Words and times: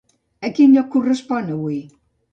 A 0.47 0.49
quin 0.59 0.71
lloc 0.77 0.89
correspon 0.95 1.55
avui? 1.57 1.81